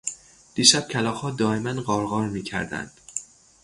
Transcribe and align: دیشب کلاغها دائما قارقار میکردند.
دیشب 0.55 0.87
کلاغها 0.87 1.31
دائما 1.31 1.73
قارقار 1.81 2.29
میکردند. 2.29 2.91